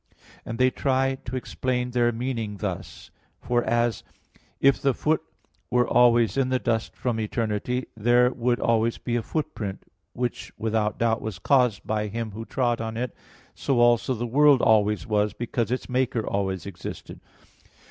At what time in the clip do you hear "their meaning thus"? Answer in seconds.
1.91-3.11